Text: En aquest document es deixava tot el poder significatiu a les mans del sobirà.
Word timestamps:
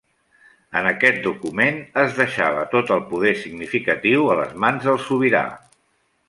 En 0.79 0.87
aquest 0.91 1.19
document 1.25 1.77
es 2.03 2.15
deixava 2.21 2.63
tot 2.71 2.95
el 2.97 3.03
poder 3.13 3.35
significatiu 3.43 4.27
a 4.33 4.39
les 4.41 4.57
mans 4.65 4.89
del 4.89 4.99
sobirà. 5.11 5.45